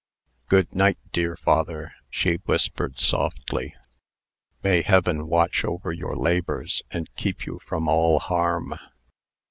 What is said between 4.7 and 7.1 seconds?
Heaven watch over your labors, and